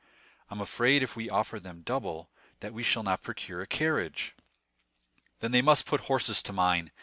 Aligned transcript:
"I 0.49 0.55
am 0.55 0.61
afraid 0.61 1.03
if 1.03 1.15
we 1.15 1.29
offer 1.29 1.59
them 1.59 1.83
double 1.83 2.31
that 2.61 2.73
we 2.73 2.81
shall 2.81 3.03
not 3.03 3.21
procure 3.21 3.61
a 3.61 3.67
carriage." 3.67 4.33
"Then 5.41 5.51
they 5.51 5.61
must 5.61 5.85
put 5.85 6.01
horses 6.05 6.41
to 6.41 6.51
mine. 6.53 6.91